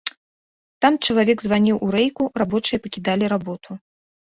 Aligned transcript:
Там 0.85 0.97
чалавек 1.05 1.39
званіў 1.47 1.77
у 1.85 1.93
рэйку, 1.99 2.23
рабочыя 2.45 2.77
пакідалі 2.87 3.25
работу. 3.39 3.83